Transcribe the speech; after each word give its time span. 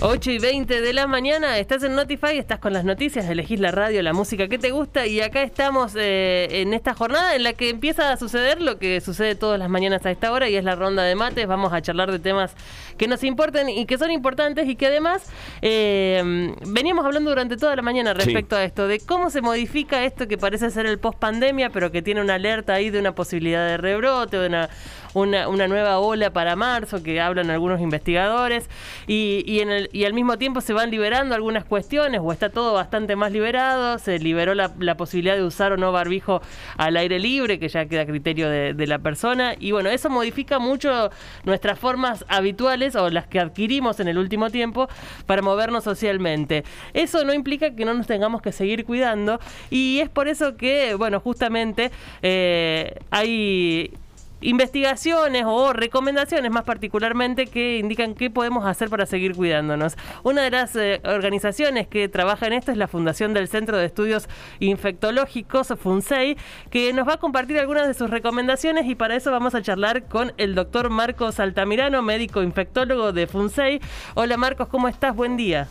8 0.00 0.30
y 0.30 0.38
20 0.38 0.80
de 0.80 0.92
la 0.92 1.08
mañana, 1.08 1.58
estás 1.58 1.82
en 1.82 1.96
Notify, 1.96 2.38
estás 2.38 2.60
con 2.60 2.72
las 2.72 2.84
noticias, 2.84 3.28
elegís 3.28 3.58
la 3.58 3.72
radio, 3.72 4.00
la 4.00 4.12
música 4.12 4.46
que 4.46 4.56
te 4.56 4.70
gusta 4.70 5.06
y 5.06 5.20
acá 5.20 5.42
estamos 5.42 5.96
eh, 5.96 6.60
en 6.60 6.72
esta 6.72 6.94
jornada 6.94 7.34
en 7.34 7.42
la 7.42 7.54
que 7.54 7.68
empieza 7.68 8.12
a 8.12 8.16
suceder 8.16 8.62
lo 8.62 8.78
que 8.78 9.00
sucede 9.00 9.34
todas 9.34 9.58
las 9.58 9.68
mañanas 9.68 10.06
a 10.06 10.12
esta 10.12 10.30
hora 10.30 10.48
y 10.48 10.54
es 10.54 10.62
la 10.62 10.76
ronda 10.76 11.02
de 11.02 11.16
mates, 11.16 11.48
vamos 11.48 11.72
a 11.72 11.82
charlar 11.82 12.12
de 12.12 12.20
temas 12.20 12.54
que 12.96 13.08
nos 13.08 13.24
importan 13.24 13.68
y 13.68 13.86
que 13.86 13.98
son 13.98 14.12
importantes 14.12 14.68
y 14.68 14.76
que 14.76 14.86
además 14.86 15.28
eh, 15.62 16.54
veníamos 16.64 17.04
hablando 17.04 17.30
durante 17.30 17.56
toda 17.56 17.74
la 17.74 17.82
mañana 17.82 18.14
respecto 18.14 18.54
a 18.54 18.62
esto, 18.62 18.86
de 18.86 19.00
cómo 19.00 19.30
se 19.30 19.40
modifica 19.40 20.04
esto 20.04 20.28
que 20.28 20.38
parece 20.38 20.70
ser 20.70 20.86
el 20.86 21.00
post 21.00 21.18
pandemia 21.18 21.70
pero 21.70 21.90
que 21.90 22.02
tiene 22.02 22.20
una 22.20 22.34
alerta 22.34 22.74
ahí 22.74 22.90
de 22.90 23.00
una 23.00 23.16
posibilidad 23.16 23.66
de 23.66 23.76
rebrote, 23.76 24.38
de 24.38 24.46
una 24.46 24.70
una, 25.14 25.48
una 25.48 25.68
nueva 25.68 25.98
ola 25.98 26.30
para 26.30 26.56
marzo 26.56 27.02
que 27.02 27.20
hablan 27.20 27.50
algunos 27.50 27.80
investigadores 27.80 28.68
y, 29.06 29.42
y, 29.46 29.60
en 29.60 29.70
el, 29.70 29.90
y 29.92 30.04
al 30.04 30.14
mismo 30.14 30.38
tiempo 30.38 30.60
se 30.60 30.72
van 30.72 30.90
liberando 30.90 31.34
algunas 31.34 31.64
cuestiones 31.64 32.20
o 32.22 32.32
está 32.32 32.50
todo 32.50 32.74
bastante 32.74 33.16
más 33.16 33.32
liberado, 33.32 33.98
se 33.98 34.18
liberó 34.18 34.54
la, 34.54 34.72
la 34.78 34.96
posibilidad 34.96 35.36
de 35.36 35.42
usar 35.42 35.72
o 35.72 35.76
no 35.76 35.92
barbijo 35.92 36.40
al 36.76 36.96
aire 36.96 37.18
libre 37.18 37.58
que 37.58 37.68
ya 37.68 37.86
queda 37.86 38.02
a 38.02 38.06
criterio 38.06 38.48
de, 38.48 38.74
de 38.74 38.86
la 38.86 38.98
persona 38.98 39.54
y 39.58 39.72
bueno, 39.72 39.90
eso 39.90 40.10
modifica 40.10 40.58
mucho 40.58 41.10
nuestras 41.44 41.78
formas 41.78 42.24
habituales 42.28 42.96
o 42.96 43.10
las 43.10 43.26
que 43.26 43.40
adquirimos 43.40 44.00
en 44.00 44.08
el 44.08 44.18
último 44.18 44.50
tiempo 44.50 44.88
para 45.26 45.42
movernos 45.42 45.84
socialmente. 45.84 46.64
Eso 46.94 47.24
no 47.24 47.32
implica 47.32 47.74
que 47.74 47.84
no 47.84 47.94
nos 47.94 48.06
tengamos 48.06 48.42
que 48.42 48.52
seguir 48.52 48.84
cuidando 48.84 49.40
y 49.70 50.00
es 50.00 50.08
por 50.08 50.28
eso 50.28 50.56
que, 50.56 50.94
bueno, 50.94 51.20
justamente 51.20 51.90
eh, 52.22 52.98
hay 53.10 53.92
investigaciones 54.40 55.44
o 55.46 55.72
recomendaciones 55.72 56.50
más 56.50 56.64
particularmente 56.64 57.46
que 57.46 57.78
indican 57.78 58.14
qué 58.14 58.30
podemos 58.30 58.66
hacer 58.66 58.88
para 58.88 59.06
seguir 59.06 59.34
cuidándonos. 59.34 59.96
Una 60.22 60.42
de 60.42 60.50
las 60.50 60.76
eh, 60.76 61.00
organizaciones 61.04 61.88
que 61.88 62.08
trabaja 62.08 62.46
en 62.46 62.52
esto 62.52 62.70
es 62.70 62.76
la 62.76 62.88
Fundación 62.88 63.34
del 63.34 63.48
Centro 63.48 63.76
de 63.76 63.86
Estudios 63.86 64.28
Infectológicos, 64.60 65.68
FUNSEI, 65.78 66.36
que 66.70 66.92
nos 66.92 67.08
va 67.08 67.14
a 67.14 67.16
compartir 67.18 67.58
algunas 67.58 67.86
de 67.86 67.94
sus 67.94 68.10
recomendaciones 68.10 68.86
y 68.86 68.94
para 68.94 69.16
eso 69.16 69.30
vamos 69.30 69.54
a 69.54 69.62
charlar 69.62 70.04
con 70.04 70.32
el 70.36 70.54
doctor 70.54 70.90
Marcos 70.90 71.40
Altamirano, 71.40 72.02
médico 72.02 72.42
infectólogo 72.42 73.12
de 73.12 73.26
FUNSEI. 73.26 73.80
Hola 74.14 74.36
Marcos, 74.36 74.68
¿cómo 74.68 74.88
estás? 74.88 75.14
Buen 75.14 75.36
día. 75.36 75.68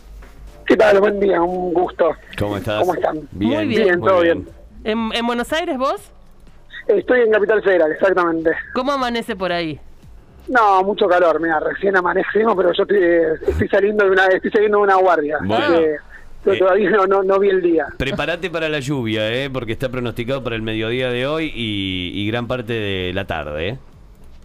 ¿Qué 0.66 0.75
tal? 0.75 1.00
Buen 1.00 1.19
día, 1.19 1.41
un 1.41 1.73
gusto. 1.73 2.09
¿Cómo 2.38 2.58
estás? 2.58 2.81
¿Cómo 2.81 2.94
están? 2.94 3.28
Bien, 3.31 3.53
Muy 3.53 3.67
bien. 3.67 4.02
todo 4.02 4.19
bien. 4.19 4.47
¿En, 4.84 5.11
en 5.13 5.25
Buenos 5.25 5.53
Aires 5.53 5.78
vos? 5.78 6.11
Estoy 6.88 7.21
en 7.21 7.31
Capital 7.31 7.61
Federal, 7.63 7.91
exactamente. 7.91 8.52
¿Cómo 8.73 8.91
amanece 8.93 9.35
por 9.35 9.52
ahí? 9.52 9.80
No, 10.47 10.81
mucho 10.83 11.07
calor, 11.07 11.41
mira, 11.41 11.59
recién 11.59 11.97
amanecimos, 11.97 12.55
pero 12.55 12.71
yo 12.71 12.83
estoy, 12.83 12.97
eh, 13.02 13.33
estoy 13.47 13.67
saliendo 13.67 14.05
de 14.05 14.11
una, 14.11 14.25
estoy 14.27 14.52
saliendo 14.52 14.77
de 14.77 14.83
una 14.83 14.95
guardia. 14.95 15.38
Bueno. 15.44 15.66
así 15.66 15.73
que 15.75 15.95
yo 16.45 16.53
Eh. 16.53 16.57
todavía 16.59 16.89
no, 16.91 17.05
no, 17.07 17.23
no 17.23 17.39
vi 17.39 17.49
el 17.49 17.61
día. 17.61 17.88
Prepárate 17.97 18.49
para 18.49 18.69
la 18.69 18.79
lluvia, 18.79 19.29
¿eh? 19.33 19.49
porque 19.52 19.73
está 19.73 19.89
pronosticado 19.89 20.44
para 20.44 20.55
el 20.55 20.61
mediodía 20.61 21.09
de 21.09 21.27
hoy 21.27 21.52
y, 21.53 22.11
y 22.16 22.27
gran 22.27 22.47
parte 22.47 22.71
de 22.73 23.11
la 23.13 23.25
tarde. 23.25 23.67
¿eh? 23.69 23.77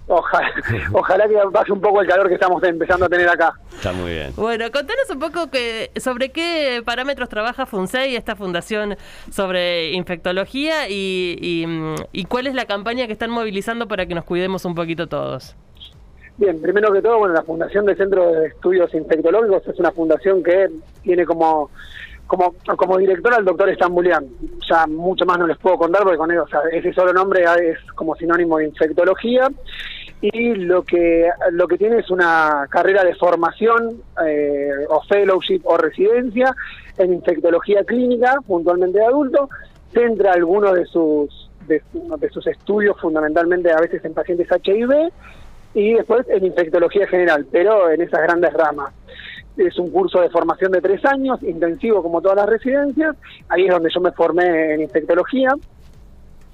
Ojalá, 0.09 0.51
ojalá 0.93 1.29
que 1.29 1.37
baje 1.51 1.73
un 1.73 1.81
poco 1.81 2.01
el 2.01 2.09
calor 2.09 2.29
que 2.29 2.35
estamos 2.35 2.63
empezando 2.65 3.07
a 3.07 3.09
tener 3.09 3.29
acá. 3.29 3.55
Está 3.73 3.93
muy 3.93 4.11
bien. 4.11 4.33
Bueno, 4.37 4.65
contanos 4.73 5.09
un 5.11 5.19
poco 5.19 5.51
que, 5.51 5.91
sobre 5.97 6.31
qué 6.31 6.83
parámetros 6.85 7.29
trabaja 7.29 7.67
FUNSEI, 7.67 8.17
esta 8.17 8.37
fundación 8.37 8.97
sobre 9.31 9.93
infectología, 9.93 10.89
y, 10.89 11.37
y, 11.41 11.67
mm, 11.67 11.95
y 12.13 12.25
cuál 12.25 12.47
es 12.47 12.55
la 12.55 12.67
campaña 12.67 13.07
que 13.07 13.13
están 13.13 13.31
movilizando 13.31 13.89
para 13.89 14.07
que 14.07 14.15
nos 14.15 14.25
cuidemos 14.25 14.65
un 14.65 14.75
poquito 14.75 15.07
todos. 15.07 15.57
Bien, 16.39 16.61
primero 16.61 16.93
que 16.93 17.03
todo, 17.03 17.19
bueno, 17.19 17.35
la 17.35 17.43
Fundación 17.43 17.85
del 17.85 17.97
Centro 17.97 18.33
de 18.33 18.47
Estudios 18.49 18.93
Infectológicos 18.95 19.67
es 19.69 19.79
una 19.79 19.93
fundación 19.93 20.43
que 20.43 20.71
tiene 21.03 21.27
como 21.27 21.71
como 22.33 22.55
como 22.79 22.97
director 22.97 23.35
al 23.35 23.45
doctor 23.45 23.69
Estambulian. 23.69 24.27
Ya 24.67 24.87
mucho 24.87 25.27
más 25.27 25.39
no 25.39 25.47
les 25.47 25.59
puedo 25.59 25.77
contar 25.77 26.03
porque 26.03 26.17
con 26.17 26.31
él, 26.31 26.39
o 26.39 26.49
sea, 26.49 26.61
ese 26.73 26.91
solo 26.95 27.13
nombre 27.13 27.45
es 27.69 27.79
como 27.95 28.17
sinónimo 28.17 28.57
de 28.57 28.69
infectología 28.69 29.49
y 30.23 30.55
lo 30.55 30.83
que 30.83 31.29
lo 31.51 31.69
que 31.69 31.77
tiene 31.77 31.99
es 31.99 32.11
una 32.11 32.67
carrera 32.71 33.05
de 33.05 33.15
formación 33.17 34.01
eh, 34.27 34.71
o 34.89 35.03
fellowship 35.03 35.61
o 35.65 35.77
residencia 35.77 36.57
en 36.97 37.13
infectología 37.13 37.85
clínica, 37.85 38.37
puntualmente 38.47 38.99
de 38.99 39.05
adulto, 39.05 39.51
centra 39.93 40.33
algunos 40.33 40.73
de 40.73 40.87
sus 40.87 41.51
de, 41.67 41.83
de 41.93 42.31
sus 42.31 42.47
estudios 42.47 42.99
fundamentalmente 42.99 43.71
a 43.71 43.77
veces 43.79 44.03
en 44.07 44.15
pacientes 44.15 44.49
HIV 44.49 45.13
y 45.75 45.93
después 45.93 46.27
en 46.31 46.47
infectología 46.47 47.07
general, 47.09 47.47
pero 47.53 47.91
en 47.91 48.01
esas 48.01 48.23
grandes 48.23 48.55
ramas. 48.55 48.95
Es 49.57 49.79
un 49.79 49.91
curso 49.91 50.21
de 50.21 50.31
formación 50.31 50.73
de 50.73 50.81
tres 50.81 51.05
años, 51.05 51.43
intensivo 51.43 52.03
como 52.03 52.21
todas 52.23 52.37
las 52.37 52.49
residencias. 52.49 53.15
Ahí 53.49 53.67
es 53.67 53.71
donde 53.71 53.91
yo 53.95 54.01
me 54.01 54.13
formé 54.13 54.75
en 54.75 54.81
infectología. 54.83 55.51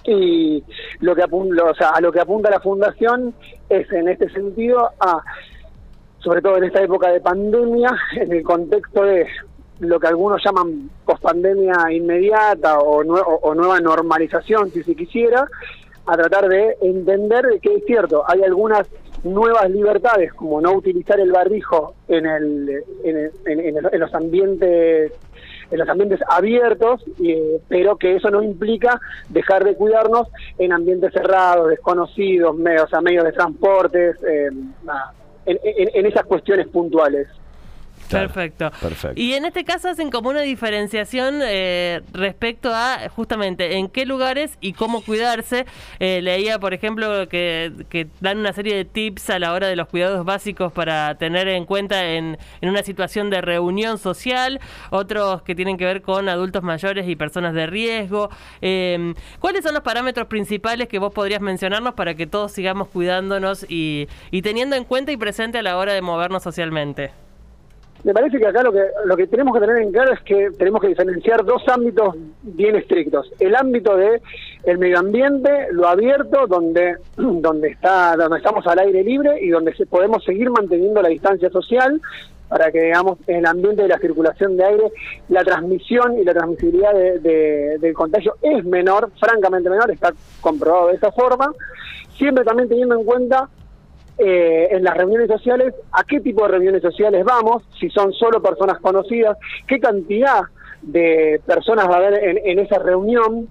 Y 0.04 0.62
lo 1.00 1.14
que 1.14 1.22
apunta, 1.22 1.64
o 1.64 1.75
sea, 1.75 1.91
a 1.91 2.00
lo 2.00 2.10
que 2.10 2.20
apunta 2.20 2.50
la 2.50 2.60
fundación 2.60 3.34
es 3.69 3.91
en 3.92 4.08
este 4.08 4.28
sentido 4.31 4.88
a, 5.00 5.20
sobre 6.20 6.41
todo 6.41 6.56
en 6.56 6.64
esta 6.64 6.82
época 6.82 7.10
de 7.10 7.20
pandemia, 7.20 7.91
en 8.16 8.32
el 8.32 8.42
contexto 8.42 9.03
de 9.04 9.26
lo 9.81 10.00
que 10.00 10.06
algunos 10.08 10.42
llaman 10.42 10.91
pospandemia 11.04 11.92
inmediata 11.92 12.78
o, 12.81 13.04
nue- 13.04 13.22
o- 13.42 13.54
nueva 13.54 13.78
normalización, 13.81 14.70
si 14.70 14.82
se 14.82 14.97
quisiera, 14.97 15.47
a 16.06 16.16
tratar 16.16 16.48
de 16.48 16.76
entender 16.81 17.44
de 17.47 17.60
que 17.60 17.75
es 17.76 17.84
cierto, 17.84 18.25
hay 18.26 18.42
algunas 18.42 18.88
nuevas 19.24 19.68
libertades, 19.70 20.32
como 20.32 20.60
no 20.60 20.72
utilizar 20.72 21.18
el 21.20 21.32
barbijo 21.32 21.94
en, 22.08 22.26
el, 22.26 22.82
en, 23.04 23.16
el- 23.16 23.32
en- 23.46 23.76
en 23.92 24.00
los 24.00 24.14
ambientes 24.14 25.12
en 25.70 25.78
los 25.78 25.88
ambientes 25.88 26.18
abiertos, 26.28 27.04
eh, 27.22 27.60
pero 27.68 27.96
que 27.96 28.16
eso 28.16 28.30
no 28.30 28.42
implica 28.42 28.98
dejar 29.28 29.64
de 29.64 29.74
cuidarnos 29.76 30.26
en 30.58 30.72
ambientes 30.72 31.12
cerrados, 31.12 31.68
desconocidos, 31.68 32.56
medios, 32.56 32.84
o 32.84 32.88
sea, 32.88 33.00
medios 33.02 33.24
de 33.24 33.32
transportes, 33.32 34.16
eh, 34.26 34.48
en, 35.46 35.58
en- 35.62 35.88
en 35.94 36.06
esas 36.06 36.24
cuestiones 36.24 36.66
puntuales. 36.68 37.28
Claro, 38.09 38.28
Perfecto. 38.28 38.70
perfecto. 38.81 39.20
Y 39.20 39.34
en 39.34 39.44
este 39.44 39.64
caso 39.64 39.88
hacen 39.88 40.10
como 40.10 40.31
una 40.31 40.42
diferenciación 40.42 41.41
eh, 41.42 42.00
respecto 42.12 42.70
a 42.75 43.09
justamente 43.14 43.76
en 43.76 43.88
qué 43.88 44.06
lugares 44.06 44.56
y 44.60 44.72
cómo 44.72 45.03
cuidarse. 45.03 45.66
Eh, 45.98 46.20
leía, 46.22 46.58
por 46.58 46.75
ejemplo, 46.75 47.28
que, 47.28 47.72
que 47.88 48.06
dan 48.20 48.38
una 48.38 48.53
serie 48.53 48.75
de 48.76 48.84
tips 48.84 49.31
a 49.31 49.38
la 49.38 49.53
hora 49.53 49.66
de 49.69 49.76
los 49.76 49.88
cuidados 49.88 50.25
básicos 50.25 50.72
para 50.72 51.16
tener 51.16 51.48
en 51.48 51.64
cuenta 51.64 52.04
en, 52.12 52.38
en 52.60 52.69
una 52.69 52.82
situación 52.82 53.31
de 53.31 53.41
reunión 53.41 53.98
social, 53.98 54.60
otros 54.91 55.42
que 55.42 55.54
tienen 55.54 55.76
que 55.76 55.84
ver 55.84 56.03
con 56.03 56.28
adultos 56.28 56.62
mayores 56.62 57.08
y 57.08 57.16
personas 57.16 57.54
de 57.54 57.66
riesgo. 57.66 58.31
Eh, 58.62 59.14
¿Cuáles 59.38 59.64
son 59.64 59.75
los 59.75 59.82
parámetros 59.82 60.28
principales 60.28 60.88
que 60.88 60.98
vos 60.98 61.12
podrías 61.12 61.41
mencionarnos 61.41 61.94
para 61.94 62.14
que 62.14 62.26
todos 62.26 62.53
sigamos 62.53 62.88
cuidándonos 62.88 63.66
y, 63.69 64.08
y 64.31 64.42
teniendo 64.42 64.76
en 64.76 64.84
cuenta 64.84 65.12
y 65.12 65.16
presente 65.16 65.58
a 65.58 65.62
la 65.62 65.76
hora 65.76 65.92
de 65.92 66.03
movernos 66.03 66.42
socialmente? 66.42 67.10
Me 68.04 68.14
parece 68.14 68.38
que 68.38 68.47
acá 68.47 68.62
lo 68.62 68.72
que 68.72 68.82
lo 69.04 69.16
que 69.16 69.26
tenemos 69.26 69.53
que 69.54 69.60
tener 69.60 69.78
en 69.82 69.91
claro 69.92 70.12
es 70.12 70.20
que 70.20 70.50
tenemos 70.56 70.81
que 70.81 70.88
diferenciar 70.88 71.44
dos 71.44 71.62
ámbitos 71.69 72.14
bien 72.42 72.76
estrictos. 72.76 73.31
El 73.41 73.56
ámbito 73.56 73.97
de 73.97 74.20
el 74.64 74.78
medio 74.78 74.98
ambiente, 75.00 75.50
lo 75.72 75.88
abierto, 75.88 76.47
donde 76.47 76.97
donde 77.16 77.69
está 77.70 78.16
donde 78.16 78.38
estamos 78.38 78.66
al 78.66 78.78
aire 78.78 79.03
libre 79.03 79.41
y 79.42 79.48
donde 79.50 79.72
podemos 79.91 80.25
seguir 80.25 80.48
manteniendo 80.50 81.03
la 81.03 81.08
distancia 81.08 81.50
social 81.50 82.00
para 82.48 82.70
que 82.72 82.81
digamos 82.81 83.19
en 83.26 83.37
el 83.38 83.47
ambiente 83.47 83.82
de 83.82 83.88
la 83.88 83.98
circulación 83.98 84.56
de 84.56 84.64
aire 84.64 84.84
la 85.28 85.44
transmisión 85.44 86.19
y 86.19 86.25
la 86.25 86.32
transmisibilidad 86.32 86.94
de- 86.94 87.19
de- 87.19 87.78
del 87.78 87.92
contagio 87.92 88.37
es 88.41 88.64
menor, 88.64 89.10
francamente 89.20 89.69
menor, 89.69 89.91
está 89.91 90.14
comprobado 90.40 90.88
de 90.88 90.94
esa 90.94 91.12
forma, 91.12 91.52
siempre 92.17 92.44
también 92.44 92.69
teniendo 92.70 92.94
en 92.99 93.05
cuenta 93.05 93.49
eh, 94.19 94.69
en 94.73 94.82
las 94.85 94.97
reuniones 94.97 95.29
sociales, 95.29 95.75
a 95.93 96.03
qué 96.05 96.20
tipo 96.20 96.43
de 96.43 96.49
reuniones 96.49 96.82
sociales 96.82 97.25
vamos, 97.25 97.62
si 97.79 97.88
son 97.91 98.12
solo 98.12 98.43
personas 98.43 98.79
conocidas, 98.81 99.37
qué 99.67 99.79
cantidad 99.79 100.41
de 100.82 101.41
personas 101.47 101.88
va 101.88 101.94
a 101.94 101.99
haber 101.99 102.25
en, 102.25 102.38
en 102.44 102.59
esa 102.59 102.79
reunión 102.79 103.49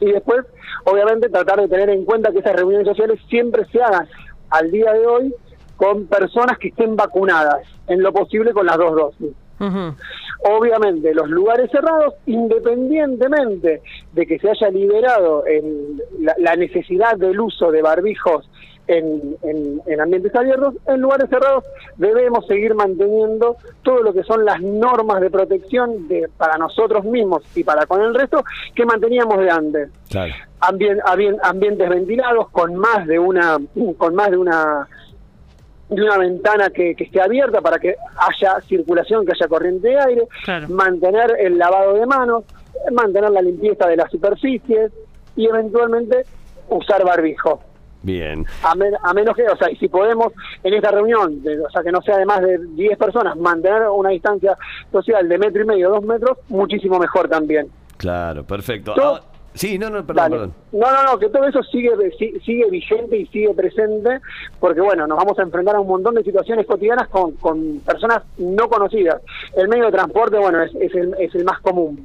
y 0.00 0.12
después, 0.12 0.44
obviamente, 0.84 1.28
tratar 1.28 1.60
de 1.60 1.68
tener 1.68 1.88
en 1.90 2.04
cuenta 2.04 2.32
que 2.32 2.38
esas 2.40 2.56
reuniones 2.56 2.86
sociales 2.86 3.20
siempre 3.28 3.64
se 3.66 3.82
hagan 3.82 4.06
al 4.50 4.70
día 4.70 4.92
de 4.92 5.06
hoy 5.06 5.34
con 5.76 6.06
personas 6.06 6.58
que 6.58 6.68
estén 6.68 6.96
vacunadas, 6.96 7.62
en 7.88 8.02
lo 8.02 8.12
posible 8.12 8.52
con 8.52 8.66
las 8.66 8.76
dos 8.76 8.94
dosis. 8.94 9.32
Obviamente, 10.46 11.14
los 11.14 11.28
lugares 11.30 11.70
cerrados, 11.70 12.14
independientemente 12.26 13.82
de 14.12 14.26
que 14.26 14.38
se 14.38 14.50
haya 14.50 14.68
liberado 14.70 15.44
el- 15.46 16.02
la, 16.20 16.34
la 16.38 16.56
necesidad 16.56 17.16
del 17.16 17.40
uso 17.40 17.70
de 17.70 17.80
barbijos 17.82 18.48
en, 18.86 19.36
en- 19.42 19.80
en 19.86 20.00
ambientes 20.00 20.34
abiertos, 20.34 20.74
en 20.86 21.00
lugares 21.00 21.28
cerrados 21.30 21.64
debemos 21.96 22.46
seguir 22.46 22.74
manteniendo 22.74 23.56
todo 23.82 24.02
lo 24.02 24.12
que 24.12 24.22
son 24.24 24.44
las 24.44 24.60
normas 24.60 25.20
de 25.20 25.30
protección 25.30 26.06
de, 26.08 26.28
para 26.36 26.58
nosotros 26.58 27.04
mismos 27.04 27.42
y 27.56 27.64
para 27.64 27.86
con 27.86 28.02
el 28.02 28.14
resto 28.14 28.44
que 28.74 28.84
manteníamos 28.84 29.38
de 29.38 29.50
antes. 29.50 29.90
Claro. 30.10 30.32
ambientes 30.60 31.88
ventilados 31.88 32.48
con 32.50 32.74
más 32.76 33.06
de 33.06 33.18
una 33.18 33.58
con 33.96 34.14
más 34.14 34.30
de 34.30 34.36
una 34.38 34.88
de 35.90 36.02
una 36.02 36.16
ventana 36.18 36.70
que, 36.70 36.92
esté 36.98 37.20
abierta 37.20 37.60
para 37.60 37.78
que 37.78 37.94
haya 38.16 38.58
circulación, 38.62 39.24
que 39.26 39.32
haya 39.32 39.46
corriente 39.48 39.88
de 39.88 39.98
aire, 40.00 40.22
mantener 40.70 41.36
el 41.38 41.58
lavado 41.58 41.94
de 41.94 42.06
manos, 42.06 42.44
mantener 42.90 43.30
la 43.30 43.42
limpieza 43.42 43.86
de 43.86 43.96
las 43.96 44.10
superficies 44.10 44.90
y 45.36 45.46
eventualmente 45.46 46.24
usar 46.70 47.04
barbijo. 47.04 47.60
Bien. 48.04 48.44
A, 48.62 49.14
menos 49.14 49.34
que, 49.34 49.44
o 49.48 49.56
sea, 49.56 49.70
y 49.70 49.76
si 49.76 49.88
podemos 49.88 50.32
en 50.62 50.74
esta 50.74 50.90
reunión, 50.90 51.42
o 51.66 51.70
sea, 51.70 51.82
que 51.82 51.90
no 51.90 52.02
sea 52.02 52.18
de 52.18 52.26
más 52.26 52.42
de 52.42 52.58
10 52.58 52.98
personas, 52.98 53.34
mantener 53.36 53.88
una 53.88 54.10
distancia 54.10 54.56
social 54.92 55.26
de 55.26 55.38
metro 55.38 55.62
y 55.62 55.66
medio, 55.66 55.88
dos 55.88 56.04
metros, 56.04 56.38
muchísimo 56.48 56.98
mejor 56.98 57.28
también. 57.28 57.66
Claro, 57.96 58.44
perfecto. 58.44 58.94
Sí, 59.54 59.78
no, 59.78 59.88
no, 59.88 60.04
perdón, 60.04 60.52
No, 60.72 60.92
no, 60.92 61.12
no, 61.12 61.18
que 61.18 61.28
todo 61.28 61.46
eso 61.46 61.62
sigue, 61.62 61.92
sigue 62.44 62.68
vigente 62.70 63.16
y 63.16 63.26
sigue 63.26 63.54
presente, 63.54 64.20
porque 64.58 64.80
bueno, 64.80 65.06
nos 65.06 65.16
vamos 65.16 65.38
a 65.38 65.42
enfrentar 65.42 65.76
a 65.76 65.80
un 65.80 65.86
montón 65.86 66.16
de 66.16 66.24
situaciones 66.24 66.66
cotidianas 66.66 67.08
con, 67.08 67.32
con 67.36 67.78
personas 67.80 68.24
no 68.36 68.68
conocidas. 68.68 69.22
El 69.56 69.68
medio 69.68 69.86
de 69.86 69.92
transporte, 69.92 70.38
bueno, 70.38 70.60
es, 70.60 70.74
es, 70.74 70.92
el, 70.96 71.14
es 71.20 71.32
el 71.36 71.44
más 71.44 71.60
común. 71.60 72.04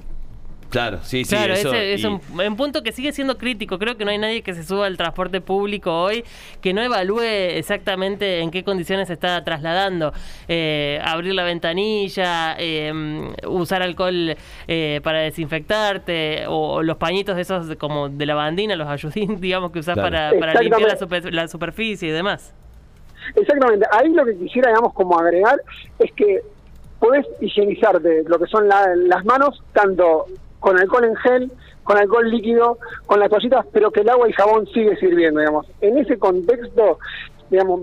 Claro, 0.70 1.00
sí, 1.02 1.26
sí. 1.26 1.36
Claro, 1.36 1.54
ese 1.54 1.94
es 1.94 2.04
un, 2.04 2.20
punto 2.56 2.84
que 2.84 2.92
sigue 2.92 3.12
siendo 3.12 3.38
crítico. 3.38 3.80
Creo 3.80 3.98
que 3.98 4.06
no 4.06 4.12
hay 4.12 4.20
nadie 4.20 4.44
que 4.44 4.54
se 4.54 4.64
suba 4.64 4.86
al 4.86 4.98
transporte 4.98 5.42
público 5.42 6.04
hoy 6.04 6.24
que 6.62 6.74
no 6.74 6.82
evalúe 6.82 7.22
exactamente 7.22 8.40
en 8.40 8.52
qué 8.52 8.64
condiciones 8.64 9.08
se 9.08 9.14
está 9.14 9.44
trasladando. 9.44 10.14
Eh, 10.48 11.02
abrir 11.04 11.34
la 11.34 11.44
ventanilla, 11.44 12.56
eh, 12.60 12.94
usar 13.48 13.82
alcohol 13.82 14.36
eh, 14.68 15.02
para 15.04 15.22
desinfectarte, 15.22 16.46
o, 16.48 16.84
los 16.84 16.98
pañitos 16.98 17.38
esos 17.38 17.76
como 17.78 18.10
de 18.10 18.26
la 18.28 18.36
bandina, 18.36 18.76
los 18.76 18.88
ayudín, 18.88 19.42
digamos, 19.42 19.72
que 19.72 19.80
usas 19.80 19.96
para, 19.96 20.32
para 20.40 20.62
limpiar 20.62 20.98
la, 21.00 21.32
la 21.32 21.48
superficie 21.48 22.10
y 22.10 22.12
demás. 22.12 22.54
Exactamente. 23.36 23.86
Ahí 23.92 24.10
lo 24.10 24.24
que 24.24 24.38
quisiera, 24.38 24.70
digamos, 24.70 24.94
como 24.94 25.20
agregar 25.20 25.60
es 25.98 26.12
que 26.14 26.42
podés 27.00 27.26
higienizarte 27.42 28.24
lo 28.28 28.38
que 28.38 28.46
son 28.48 28.68
las 28.68 29.26
manos 29.26 29.64
tanto 29.74 30.28
con 30.60 30.78
alcohol 30.78 31.06
en 31.06 31.16
gel, 31.18 31.52
con 31.84 31.98
alcohol 31.98 32.30
líquido, 32.30 32.78
con 33.06 33.20
las 33.20 33.30
toallitas, 33.30 33.66
pero 33.72 33.92
que 33.92 34.02
el 34.02 34.10
agua 34.10 34.30
y 34.30 34.34
jabón 34.34 34.68
sigue 34.68 34.96
sirviendo, 34.98 35.40
digamos. 35.40 35.68
En 35.82 35.98
ese 35.98 36.20
contexto, 36.20 37.00
digamos, 37.50 37.82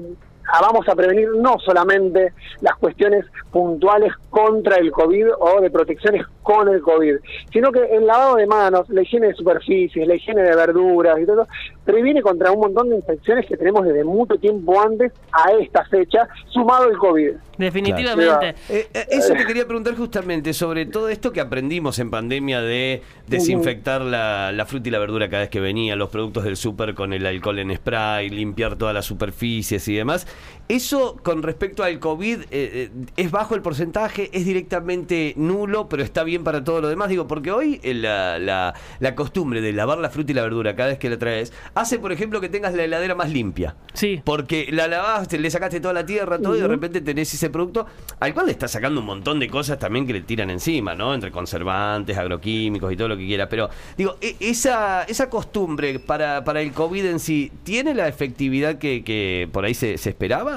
vamos 0.60 0.88
a 0.88 0.94
prevenir 0.94 1.28
no 1.36 1.58
solamente 1.58 2.32
las 2.60 2.76
cuestiones 2.76 3.24
puntuales 3.50 4.12
contra 4.30 4.76
el 4.76 4.92
COVID 4.92 5.26
o 5.38 5.60
de 5.60 5.70
protecciones 5.70 6.26
con 6.46 6.68
el 6.68 6.80
COVID, 6.80 7.16
sino 7.52 7.72
que 7.72 7.80
el 7.90 8.06
lavado 8.06 8.36
de 8.36 8.46
manos, 8.46 8.88
la 8.88 9.02
higiene 9.02 9.26
de 9.26 9.34
superficies, 9.34 10.06
la 10.06 10.14
higiene 10.14 10.42
de 10.42 10.54
verduras 10.54 11.18
y 11.20 11.26
todo, 11.26 11.48
previene 11.84 12.22
contra 12.22 12.52
un 12.52 12.60
montón 12.60 12.88
de 12.88 12.96
infecciones 12.96 13.46
que 13.46 13.56
tenemos 13.56 13.84
desde 13.84 14.04
mucho 14.04 14.36
tiempo 14.36 14.80
antes 14.80 15.10
a 15.32 15.50
esta 15.60 15.84
fecha, 15.86 16.28
sumado 16.50 16.88
el 16.88 16.98
COVID. 16.98 17.32
Definitivamente. 17.58 18.54
Eh, 18.68 18.86
eh, 18.94 19.06
eso 19.10 19.34
te 19.34 19.44
quería 19.44 19.66
preguntar 19.66 19.96
justamente 19.96 20.52
sobre 20.52 20.86
todo 20.86 21.08
esto 21.08 21.32
que 21.32 21.40
aprendimos 21.40 21.98
en 21.98 22.10
pandemia 22.12 22.60
de 22.60 23.02
desinfectar 23.26 24.02
la, 24.02 24.64
fruta 24.68 24.88
y 24.88 24.92
la 24.92 25.00
verdura 25.00 25.28
cada 25.28 25.42
vez 25.42 25.50
que 25.50 25.58
venía, 25.58 25.96
los 25.96 26.10
productos 26.10 26.44
del 26.44 26.56
súper 26.56 26.94
con 26.94 27.12
el 27.12 27.26
alcohol 27.26 27.58
en 27.58 27.74
spray, 27.74 28.30
limpiar 28.30 28.76
todas 28.76 28.94
las 28.94 29.04
superficies 29.04 29.88
y 29.88 29.96
demás. 29.96 30.28
Eso 30.68 31.16
con 31.22 31.42
respecto 31.42 31.84
al 31.84 32.00
COVID 32.00 32.40
eh, 32.50 32.90
es 33.16 33.30
bajo 33.30 33.54
el 33.54 33.62
porcentaje, 33.62 34.30
es 34.32 34.44
directamente 34.44 35.32
nulo, 35.36 35.88
pero 35.88 36.02
está 36.02 36.24
bien 36.24 36.42
para 36.42 36.64
todo 36.64 36.80
lo 36.80 36.88
demás. 36.88 37.08
Digo, 37.08 37.28
porque 37.28 37.52
hoy 37.52 37.80
la, 37.84 38.38
la, 38.38 38.74
la 38.98 39.14
costumbre 39.14 39.60
de 39.60 39.72
lavar 39.72 39.98
la 39.98 40.10
fruta 40.10 40.32
y 40.32 40.34
la 40.34 40.42
verdura 40.42 40.74
cada 40.74 40.88
vez 40.88 40.98
que 40.98 41.08
la 41.08 41.18
traes 41.18 41.52
hace, 41.74 41.98
por 41.98 42.10
ejemplo, 42.10 42.40
que 42.40 42.48
tengas 42.48 42.74
la 42.74 42.84
heladera 42.84 43.14
más 43.14 43.30
limpia. 43.30 43.76
Sí. 43.94 44.20
Porque 44.24 44.68
la 44.72 44.88
lavaste, 44.88 45.38
le 45.38 45.50
sacaste 45.50 45.80
toda 45.80 45.94
la 45.94 46.04
tierra, 46.04 46.38
todo, 46.38 46.56
y 46.56 46.60
de 46.60 46.68
repente 46.68 47.00
tenés 47.00 47.32
ese 47.32 47.48
producto 47.50 47.86
al 48.18 48.34
cual 48.34 48.46
le 48.46 48.52
estás 48.52 48.72
sacando 48.72 49.00
un 49.00 49.06
montón 49.06 49.38
de 49.38 49.48
cosas 49.48 49.78
también 49.78 50.06
que 50.06 50.12
le 50.12 50.22
tiran 50.22 50.50
encima, 50.50 50.94
¿no? 50.94 51.14
Entre 51.14 51.30
conservantes, 51.30 52.16
agroquímicos 52.16 52.92
y 52.92 52.96
todo 52.96 53.08
lo 53.08 53.16
que 53.16 53.26
quiera. 53.26 53.48
Pero, 53.48 53.70
digo, 53.96 54.16
e, 54.20 54.34
esa, 54.40 55.04
esa 55.04 55.30
costumbre 55.30 56.00
para, 56.00 56.42
para 56.42 56.60
el 56.60 56.72
COVID 56.72 57.04
en 57.04 57.20
sí, 57.20 57.52
¿tiene 57.62 57.94
la 57.94 58.08
efectividad 58.08 58.78
que, 58.78 59.04
que 59.04 59.48
por 59.52 59.64
ahí 59.64 59.74
se, 59.74 59.96
se 59.98 60.10
esperaba? 60.10 60.55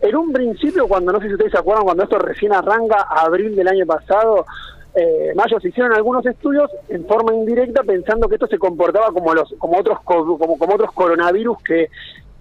En 0.00 0.16
un 0.16 0.32
principio, 0.32 0.86
cuando 0.88 1.12
no 1.12 1.20
sé 1.20 1.28
si 1.28 1.34
ustedes 1.34 1.52
se 1.52 1.58
acuerdan, 1.58 1.84
cuando 1.84 2.04
esto 2.04 2.18
recién 2.18 2.52
arranca, 2.52 3.06
abril 3.08 3.54
del 3.54 3.68
año 3.68 3.86
pasado, 3.86 4.46
eh, 4.94 5.32
mayo 5.34 5.58
se 5.60 5.68
hicieron 5.68 5.92
algunos 5.92 6.24
estudios 6.26 6.70
en 6.88 7.06
forma 7.06 7.34
indirecta 7.34 7.82
pensando 7.82 8.28
que 8.28 8.34
esto 8.34 8.46
se 8.46 8.58
comportaba 8.58 9.10
como 9.10 9.32
los 9.32 9.54
como 9.58 9.78
otros 9.78 9.98
como, 10.04 10.36
como 10.36 10.74
otros 10.74 10.92
coronavirus 10.92 11.62
que, 11.62 11.88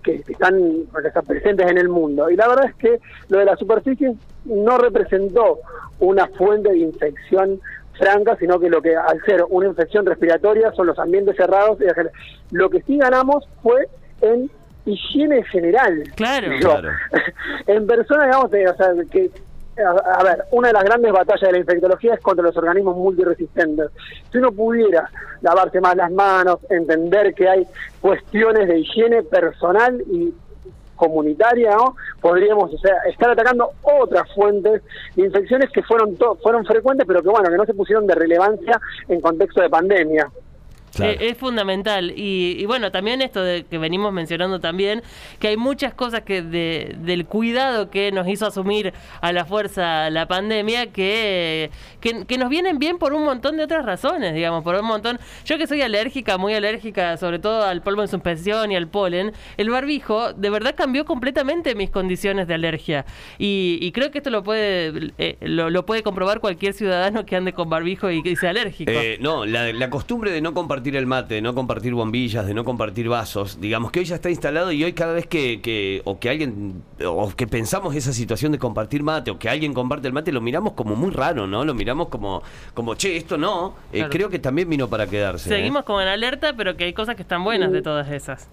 que 0.03 0.15
están, 0.27 0.59
están 1.05 1.25
presentes 1.25 1.71
en 1.71 1.77
el 1.77 1.87
mundo 1.87 2.29
y 2.29 2.35
la 2.35 2.49
verdad 2.49 2.65
es 2.65 2.75
que 2.75 2.99
lo 3.29 3.39
de 3.39 3.45
la 3.45 3.55
superficie 3.55 4.15
no 4.43 4.77
representó 4.77 5.59
una 5.99 6.27
fuente 6.27 6.71
de 6.71 6.79
infección 6.79 7.61
franca, 7.97 8.35
sino 8.37 8.59
que 8.59 8.69
lo 8.69 8.81
que 8.81 8.95
al 8.95 9.21
ser 9.23 9.45
una 9.49 9.67
infección 9.67 10.05
respiratoria 10.05 10.71
son 10.73 10.87
los 10.87 10.99
ambientes 10.99 11.35
cerrados. 11.35 11.77
Lo 12.51 12.69
que 12.69 12.81
sí 12.81 12.97
ganamos 12.97 13.47
fue 13.61 13.87
en 14.21 14.49
higiene 14.85 15.43
general. 15.45 16.03
Claro, 16.15 16.47
claro. 16.59 16.89
En 17.67 17.85
persona, 17.85 18.25
digamos, 18.25 18.47
o 18.47 18.49
sea, 18.49 18.93
que 19.11 19.31
a, 19.77 20.23
ver, 20.23 20.43
una 20.51 20.67
de 20.67 20.73
las 20.73 20.83
grandes 20.83 21.11
batallas 21.11 21.41
de 21.41 21.51
la 21.53 21.57
infectología 21.59 22.13
es 22.15 22.19
contra 22.21 22.43
los 22.43 22.55
organismos 22.57 22.97
multiresistentes. 22.97 23.89
Si 24.31 24.37
uno 24.37 24.51
pudiera 24.51 25.09
lavarse 25.41 25.79
más 25.79 25.95
las 25.95 26.11
manos, 26.11 26.59
entender 26.69 27.33
que 27.33 27.47
hay 27.47 27.67
cuestiones 27.99 28.67
de 28.67 28.79
higiene 28.79 29.23
personal 29.23 30.01
y 30.11 30.33
comunitaria, 30.95 31.75
¿no? 31.75 31.95
podríamos 32.19 32.71
o 32.71 32.77
sea, 32.77 32.95
estar 33.09 33.31
atacando 33.31 33.71
otras 33.81 34.31
fuentes 34.35 34.83
de 35.15 35.23
infecciones 35.23 35.71
que 35.71 35.81
fueron 35.81 36.15
fueron 36.43 36.63
frecuentes, 36.63 37.07
pero 37.07 37.23
que 37.23 37.29
bueno, 37.29 37.49
que 37.49 37.57
no 37.57 37.65
se 37.65 37.73
pusieron 37.73 38.05
de 38.05 38.13
relevancia 38.13 38.79
en 39.07 39.19
contexto 39.19 39.61
de 39.61 39.69
pandemia. 39.69 40.29
Eh, 40.99 41.17
es, 41.21 41.37
fundamental. 41.37 42.13
Y, 42.15 42.65
bueno, 42.65 42.91
también 42.91 43.21
esto 43.21 43.41
de 43.41 43.63
que 43.63 43.77
venimos 43.77 44.11
mencionando 44.11 44.59
también, 44.59 45.01
que 45.39 45.47
hay 45.49 45.57
muchas 45.57 45.93
cosas 45.93 46.21
que 46.21 46.41
de, 46.41 46.95
del 46.99 47.25
cuidado 47.25 47.89
que 47.89 48.11
nos 48.11 48.27
hizo 48.27 48.45
asumir 48.45 48.93
a 49.21 49.31
la 49.31 49.45
fuerza 49.45 50.09
la 50.09 50.27
pandemia 50.27 50.91
que, 50.91 51.71
que, 52.01 52.37
nos 52.37 52.49
vienen 52.49 52.79
bien 52.79 52.97
por 52.97 53.13
un 53.13 53.23
montón 53.23 53.57
de 53.57 53.63
otras 53.63 53.85
razones, 53.85 54.33
digamos, 54.33 54.63
por 54.63 54.75
un 54.75 54.85
montón. 54.85 55.19
Yo 55.45 55.57
que 55.57 55.67
soy 55.67 55.81
alérgica, 55.81 56.37
muy 56.37 56.53
alérgica, 56.53 57.15
sobre 57.17 57.39
todo 57.39 57.63
al 57.63 57.81
polvo 57.81 58.01
en 58.01 58.07
suspensión 58.07 58.71
y 58.71 58.75
al 58.75 58.87
polen, 58.87 59.33
el 59.57 59.69
barbijo 59.69 60.33
de 60.33 60.49
verdad 60.49 60.75
cambió 60.75 61.05
completamente 61.05 61.75
mis 61.75 61.89
condiciones 61.89 62.47
de 62.47 62.55
alergia. 62.55 63.05
Y, 63.37 63.91
creo 63.91 64.09
que 64.09 64.19
esto 64.19 64.29
lo 64.29 64.43
puede, 64.43 65.11
eh, 65.17 65.37
lo, 65.41 65.85
puede 65.85 66.01
comprobar 66.01 66.39
cualquier 66.39 66.73
ciudadano 66.73 67.25
que 67.25 67.35
ande 67.35 67.53
con 67.53 67.69
barbijo 67.69 68.09
y 68.09 68.23
que 68.23 68.35
sea 68.35 68.51
alérgico. 68.51 68.91
Eh, 68.91 69.17
no, 69.19 69.45
la, 69.45 69.71
la 69.73 69.89
costumbre 69.89 70.31
de 70.31 70.41
no 70.41 70.53
compartir 70.53 70.80
el 70.89 71.05
mate, 71.05 71.35
de 71.35 71.41
no 71.41 71.53
compartir 71.53 71.93
bombillas, 71.93 72.45
de 72.45 72.53
no 72.53 72.63
compartir 72.63 73.07
vasos, 73.07 73.59
digamos 73.61 73.91
que 73.91 73.99
hoy 73.99 74.05
ya 74.05 74.15
está 74.15 74.29
instalado 74.29 74.71
y 74.71 74.83
hoy 74.83 74.93
cada 74.93 75.13
vez 75.13 75.27
que, 75.27 76.01
o 76.05 76.19
que 76.19 76.29
alguien, 76.29 76.83
o 77.05 77.31
que 77.35 77.47
pensamos 77.47 77.95
esa 77.95 78.13
situación 78.13 78.51
de 78.51 78.59
compartir 78.59 79.03
mate, 79.03 79.31
o 79.31 79.39
que 79.39 79.49
alguien 79.49 79.73
comparte 79.73 80.07
el 80.07 80.13
mate, 80.13 80.31
lo 80.31 80.41
miramos 80.41 80.73
como 80.73 80.95
muy 80.95 81.11
raro, 81.11 81.47
¿no? 81.47 81.63
Lo 81.63 81.73
miramos 81.73 82.09
como, 82.09 82.41
como 82.73 82.95
che, 82.95 83.15
esto 83.17 83.37
no. 83.37 83.75
Eh, 83.93 84.07
creo 84.09 84.29
que 84.29 84.39
también 84.39 84.69
vino 84.69 84.89
para 84.89 85.07
quedarse. 85.07 85.49
¿eh? 85.49 85.57
Seguimos 85.57 85.83
como 85.83 86.01
en 86.01 86.07
alerta, 86.07 86.53
pero 86.55 86.75
que 86.75 86.85
hay 86.85 86.93
cosas 86.93 87.15
que 87.15 87.21
están 87.21 87.43
buenas 87.43 87.71
de 87.71 87.81
todas 87.81 88.09
esas. 88.11 88.49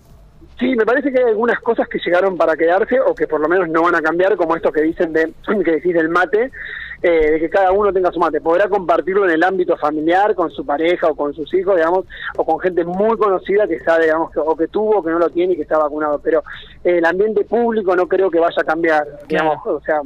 Sí, 0.58 0.74
me 0.74 0.84
parece 0.84 1.12
que 1.12 1.18
hay 1.18 1.28
algunas 1.28 1.60
cosas 1.60 1.86
que 1.88 1.98
llegaron 2.04 2.36
para 2.36 2.56
quedarse 2.56 2.98
o 3.00 3.14
que 3.14 3.28
por 3.28 3.40
lo 3.40 3.48
menos 3.48 3.68
no 3.68 3.82
van 3.82 3.94
a 3.94 4.02
cambiar, 4.02 4.36
como 4.36 4.56
esto 4.56 4.72
que 4.72 4.82
dicen 4.82 5.12
de 5.12 5.32
que 5.64 5.70
decís 5.70 5.94
del 5.94 6.08
mate, 6.08 6.50
eh, 7.02 7.30
de 7.32 7.40
que 7.40 7.50
cada 7.50 7.72
uno 7.72 7.92
tenga 7.92 8.10
su 8.10 8.18
mate. 8.18 8.40
Podrá 8.40 8.68
compartirlo 8.68 9.24
en 9.24 9.32
el 9.32 9.42
ámbito 9.44 9.76
familiar, 9.76 10.34
con 10.34 10.50
su 10.50 10.66
pareja 10.66 11.08
o 11.08 11.14
con 11.14 11.32
sus 11.32 11.52
hijos, 11.54 11.76
digamos, 11.76 12.06
o 12.36 12.44
con 12.44 12.58
gente 12.58 12.84
muy 12.84 13.16
conocida 13.16 13.68
que 13.68 13.78
sabe, 13.80 14.04
digamos, 14.04 14.30
que, 14.32 14.40
o 14.40 14.56
que 14.56 14.68
tuvo 14.68 14.98
o 14.98 15.02
que 15.02 15.10
no 15.10 15.18
lo 15.18 15.30
tiene 15.30 15.52
y 15.52 15.56
que 15.56 15.62
está 15.62 15.78
vacunado. 15.78 16.20
Pero 16.22 16.42
el 16.84 17.04
ambiente 17.04 17.44
público 17.44 17.94
no 17.94 18.08
creo 18.08 18.30
que 18.30 18.40
vaya 18.40 18.60
a 18.60 18.64
cambiar, 18.64 19.06
digamos, 19.28 19.64
o 19.66 19.80
sea, 19.80 20.00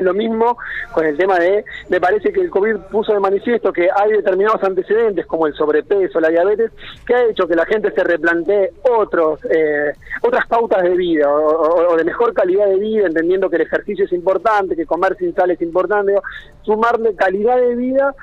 lo 0.00 0.14
mismo 0.14 0.58
con 0.92 1.06
el 1.06 1.16
tema 1.16 1.38
de, 1.38 1.64
me 1.88 2.00
parece 2.00 2.32
que 2.32 2.40
el 2.40 2.50
COVID 2.50 2.76
puso 2.90 3.12
de 3.12 3.20
manifiesto 3.20 3.72
que 3.72 3.88
hay 3.94 4.12
determinados 4.12 4.62
antecedentes 4.62 5.26
como 5.26 5.46
el 5.46 5.54
sobrepeso, 5.54 6.20
la 6.20 6.28
diabetes, 6.28 6.72
que 7.06 7.14
ha 7.14 7.24
hecho 7.24 7.46
que 7.46 7.54
la 7.54 7.66
gente 7.66 7.90
se 7.92 8.04
replantee 8.04 8.72
otros, 8.90 9.40
eh, 9.50 9.92
otras 10.22 10.46
pautas 10.46 10.82
de 10.82 10.90
vida 10.90 11.30
o, 11.30 11.96
de 11.96 12.04
mejor 12.04 12.34
calidad 12.34 12.66
de 12.66 12.78
vida, 12.78 13.06
entendiendo 13.06 13.48
que 13.48 13.56
el 13.56 13.62
ejercicio 13.62 14.04
es 14.04 14.12
importante, 14.12 14.76
que 14.76 14.86
comer 14.86 15.16
sin 15.16 15.34
sal 15.34 15.50
es 15.50 15.60
importante, 15.62 16.14
sumarle 16.62 17.14
calidad 17.14 17.56
de 17.56 17.74
vida 17.74 18.14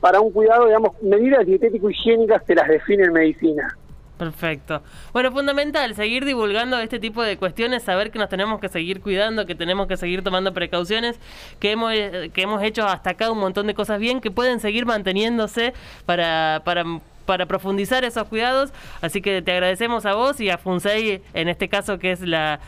para 0.00 0.20
un 0.20 0.32
cuidado, 0.32 0.66
digamos, 0.66 1.00
medidas 1.02 1.46
dietético-higiénicas 1.46 2.42
que 2.44 2.54
las 2.54 2.68
define 2.68 3.04
en 3.04 3.12
medicina. 3.12 3.76
Perfecto. 4.18 4.82
Bueno, 5.12 5.30
fundamental, 5.30 5.94
seguir 5.94 6.24
divulgando 6.24 6.78
este 6.80 6.98
tipo 6.98 7.22
de 7.22 7.36
cuestiones, 7.36 7.84
saber 7.84 8.10
que 8.10 8.18
nos 8.18 8.28
tenemos 8.28 8.60
que 8.60 8.68
seguir 8.68 9.00
cuidando, 9.00 9.46
que 9.46 9.54
tenemos 9.54 9.86
que 9.86 9.96
seguir 9.96 10.22
tomando 10.22 10.52
precauciones, 10.52 11.20
que 11.60 11.70
hemos, 11.70 11.92
que 11.92 12.42
hemos 12.42 12.62
hecho 12.64 12.84
hasta 12.84 13.10
acá 13.10 13.30
un 13.30 13.38
montón 13.38 13.68
de 13.68 13.74
cosas 13.74 14.00
bien, 14.00 14.20
que 14.20 14.32
pueden 14.32 14.58
seguir 14.58 14.86
manteniéndose 14.86 15.72
para, 16.04 16.62
para 16.64 16.84
para 17.28 17.44
profundizar 17.44 18.04
esos 18.04 18.26
cuidados. 18.26 18.72
Así 19.02 19.20
que 19.20 19.42
te 19.42 19.52
agradecemos 19.52 20.06
a 20.06 20.14
vos 20.14 20.40
y 20.40 20.48
a 20.48 20.56
FUNSEI, 20.56 21.20
en 21.34 21.48
este 21.48 21.68
caso 21.68 21.98
que 21.98 22.12
es 22.12 22.22
la, 22.22 22.58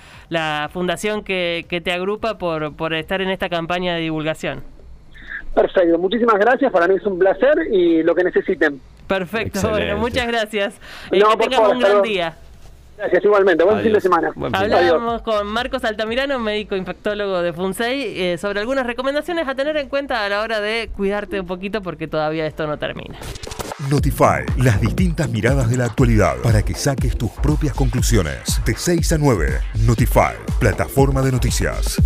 fundación 0.70 1.24
que, 1.24 1.64
te 1.82 1.92
agrupa 1.92 2.36
por, 2.36 2.76
por 2.76 2.92
estar 2.92 3.22
en 3.22 3.30
esta 3.30 3.48
campaña 3.48 3.94
de 3.94 4.02
divulgación. 4.02 4.62
Perfecto, 5.54 5.98
muchísimas 5.98 6.38
gracias, 6.38 6.70
para 6.70 6.86
mí 6.86 6.94
es 6.96 7.06
un 7.06 7.18
placer 7.18 7.68
y 7.72 8.02
lo 8.02 8.14
que 8.14 8.22
necesiten. 8.22 8.80
Perfecto, 9.10 9.68
bueno, 9.70 9.96
muchas 9.96 10.24
gracias. 10.28 10.74
Eh, 11.10 11.20
que 11.20 11.36
tengas 11.36 11.68
un 11.68 11.80
gran 11.80 12.00
día. 12.00 12.36
Gracias, 12.96 13.24
igualmente. 13.24 13.64
Buen 13.64 13.82
fin 13.82 13.92
de 13.92 14.00
semana. 14.00 14.30
Hablamos 14.52 15.22
con 15.22 15.48
Marcos 15.48 15.82
Altamirano, 15.84 16.38
médico 16.38 16.76
infectólogo 16.76 17.42
de 17.42 17.52
FUNSEI, 17.52 18.02
eh, 18.20 18.38
sobre 18.38 18.60
algunas 18.60 18.86
recomendaciones 18.86 19.48
a 19.48 19.56
tener 19.56 19.76
en 19.78 19.88
cuenta 19.88 20.24
a 20.24 20.28
la 20.28 20.42
hora 20.42 20.60
de 20.60 20.90
cuidarte 20.94 21.40
un 21.40 21.46
poquito 21.46 21.82
porque 21.82 22.06
todavía 22.06 22.46
esto 22.46 22.68
no 22.68 22.78
termina. 22.78 23.18
Notify, 23.90 24.44
las 24.58 24.80
distintas 24.80 25.28
miradas 25.28 25.68
de 25.68 25.78
la 25.78 25.86
actualidad 25.86 26.36
para 26.42 26.62
que 26.62 26.74
saques 26.74 27.18
tus 27.18 27.32
propias 27.32 27.74
conclusiones. 27.74 28.62
De 28.64 28.76
6 28.76 29.12
a 29.14 29.18
9, 29.18 29.60
Notify, 29.86 30.36
plataforma 30.60 31.20
de 31.22 31.32
noticias. 31.32 31.96